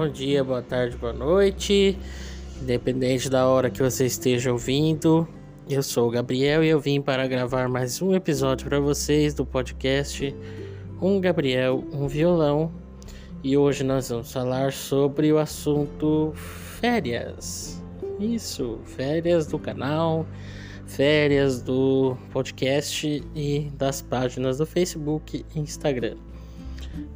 [0.00, 1.94] Bom dia, boa tarde, boa noite.
[2.62, 5.28] Independente da hora que você esteja ouvindo,
[5.68, 9.44] eu sou o Gabriel e eu vim para gravar mais um episódio para vocês do
[9.44, 10.34] podcast
[11.02, 12.72] Um Gabriel, um Violão.
[13.44, 16.32] E hoje nós vamos falar sobre o assunto
[16.80, 17.84] férias.
[18.18, 20.26] Isso, férias do canal,
[20.86, 26.16] férias do podcast e das páginas do Facebook e Instagram.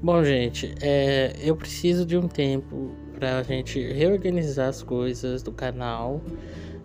[0.03, 5.51] Bom, gente, é, eu preciso de um tempo para a gente reorganizar as coisas do
[5.51, 6.21] canal,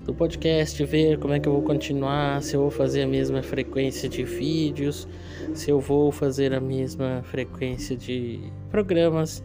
[0.06, 3.44] do podcast, ver como é que eu vou continuar, se eu vou fazer a mesma
[3.44, 5.08] frequência de vídeos,
[5.54, 8.40] se eu vou fazer a mesma frequência de
[8.72, 9.44] programas.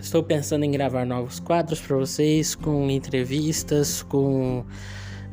[0.00, 4.64] Estou pensando em gravar novos quadros para vocês, com entrevistas, com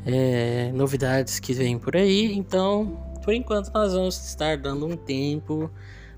[0.05, 2.35] é, novidades que vêm por aí.
[2.35, 5.71] Então, por enquanto, nós vamos estar dando um tempo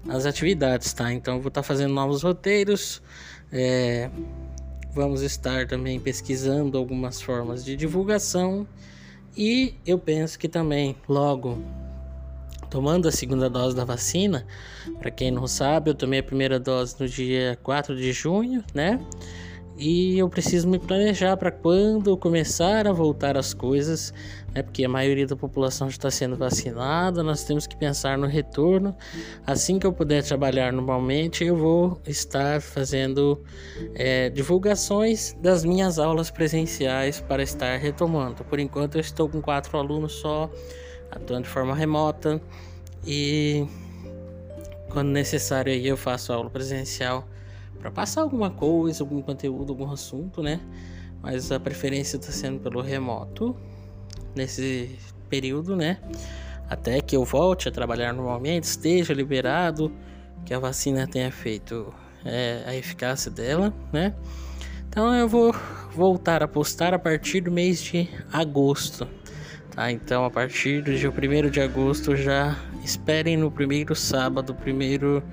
[0.10, 1.12] as atividades, tá?
[1.12, 3.02] Então vou estar tá fazendo novos roteiros.
[3.52, 4.10] É,
[4.94, 8.68] vamos estar também pesquisando algumas formas de divulgação.
[9.36, 11.62] E eu penso que também, logo
[12.70, 14.46] tomando a segunda dose da vacina,
[15.00, 19.00] para quem não sabe, eu tomei a primeira dose no dia 4 de junho, né?
[19.78, 24.12] E eu preciso me planejar para quando começar a voltar as coisas,
[24.54, 24.64] né?
[24.64, 28.96] Porque a maioria da população já está sendo vacinada, nós temos que pensar no retorno.
[29.46, 33.44] Assim que eu puder trabalhar normalmente, eu vou estar fazendo
[33.94, 38.44] é, divulgações das minhas aulas presenciais para estar retomando.
[38.44, 40.50] Por enquanto, eu estou com quatro alunos só,
[41.12, 42.42] atuando de forma remota
[43.06, 43.68] e
[44.90, 47.28] quando necessário aí eu faço aula presencial
[47.80, 50.60] para passar alguma coisa, algum conteúdo, algum assunto, né?
[51.22, 53.56] Mas a preferência está sendo pelo remoto
[54.36, 54.98] nesse
[55.30, 56.00] período, né?
[56.70, 59.92] Até que eu volte a trabalhar normalmente, esteja liberado,
[60.46, 61.94] que a vacina tenha feito
[62.26, 64.14] é, a eficácia dela, né?
[64.90, 65.54] Então eu vou
[65.94, 69.08] voltar a postar a partir do mês de agosto,
[69.72, 69.92] tá?
[69.92, 75.24] Então a partir do dia 1 de agosto já esperem no primeiro sábado, primeiro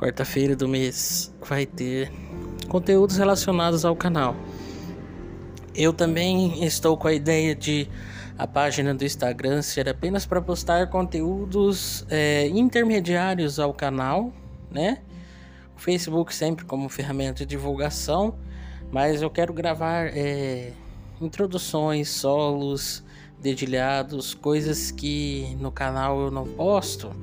[0.00, 2.10] quarta-feira do mês vai ter
[2.68, 4.34] conteúdos relacionados ao canal.
[5.74, 7.86] Eu também estou com a ideia de
[8.38, 14.32] a página do Instagram ser apenas para postar conteúdos é, intermediários ao canal,
[14.70, 15.02] né?
[15.76, 18.38] O Facebook sempre como ferramenta de divulgação,
[18.90, 20.72] mas eu quero gravar é,
[21.20, 23.04] introduções, solos,
[23.38, 27.14] dedilhados, coisas que no canal eu não posto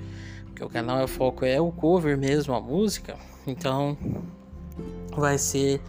[0.58, 3.16] que o canal é foco é o cover mesmo, a música.
[3.46, 3.96] Então
[5.16, 5.80] vai ser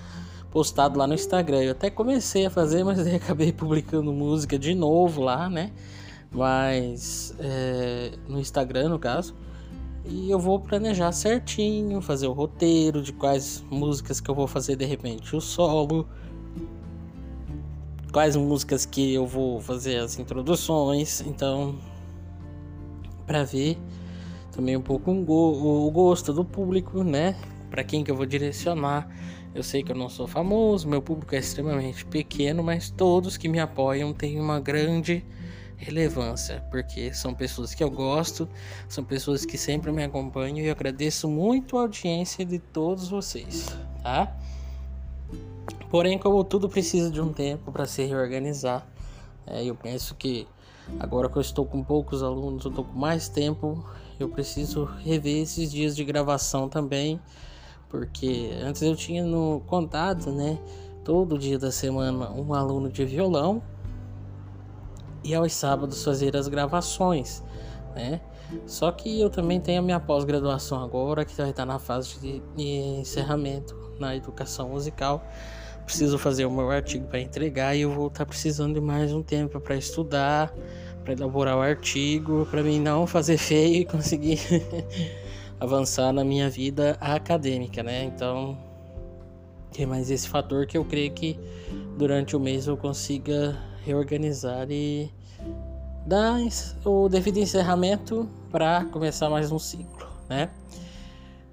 [0.50, 1.62] postado lá no Instagram.
[1.62, 5.72] Eu até comecei a fazer, mas acabei publicando música de novo lá, né?
[6.30, 9.34] Mas é, no Instagram, no caso.
[10.04, 14.76] E eu vou planejar certinho, fazer o roteiro de quais músicas que eu vou fazer
[14.76, 16.06] de repente o solo,
[18.12, 21.22] quais músicas que eu vou fazer as introduções.
[21.22, 21.74] Então,
[23.26, 23.78] para ver
[24.58, 27.36] também um pouco um go o gosto do público, né?
[27.70, 29.08] Para quem que eu vou direcionar.
[29.54, 33.48] Eu sei que eu não sou famoso, meu público é extremamente pequeno, mas todos que
[33.48, 35.24] me apoiam têm uma grande
[35.76, 38.48] relevância, porque são pessoas que eu gosto,
[38.88, 43.68] são pessoas que sempre me acompanham e eu agradeço muito a audiência de todos vocês,
[44.02, 44.36] tá?
[45.88, 48.84] Porém, como tudo precisa de um tempo para se reorganizar,
[49.46, 50.48] é, eu penso que
[50.98, 53.84] agora que eu estou com poucos alunos, eu estou com mais tempo,
[54.18, 57.20] eu preciso rever esses dias de gravação também,
[57.88, 60.58] porque antes eu tinha no contado, né,
[61.04, 63.62] todo dia da semana um aluno de violão
[65.24, 67.42] e aos sábados fazer as gravações,
[67.94, 68.20] né?
[68.66, 72.42] Só que eu também tenho a minha pós-graduação agora, que vai estar na fase de,
[72.56, 72.66] de
[73.00, 75.22] encerramento na educação musical.
[75.88, 79.22] Preciso fazer o meu artigo para entregar e eu vou estar precisando de mais um
[79.22, 80.54] tempo para estudar,
[81.02, 84.38] para elaborar o artigo, para mim não fazer feio e conseguir
[85.58, 88.04] avançar na minha vida acadêmica, né?
[88.04, 88.58] Então,
[89.72, 91.40] tem mais esse fator que eu creio que
[91.96, 95.10] durante o mês eu consiga reorganizar e
[96.06, 96.38] dar
[96.84, 100.50] o devido encerramento para começar mais um ciclo, né?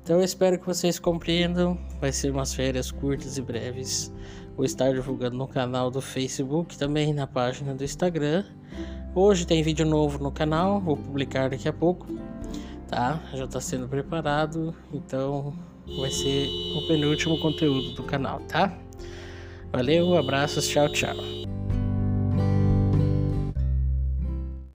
[0.06, 1.80] Então eu espero que vocês compreendam.
[2.00, 4.14] Vai ser umas férias curtas e breves.
[4.56, 8.46] Vou estar divulgando no canal do Facebook, também na página do Instagram.
[9.16, 12.06] Hoje tem vídeo novo no canal, vou publicar daqui a pouco,
[12.88, 13.20] tá?
[13.34, 15.56] Já está sendo preparado, então
[16.00, 18.78] vai ser o penúltimo conteúdo do canal, tá?
[19.72, 21.16] Valeu, abraços, tchau, tchau.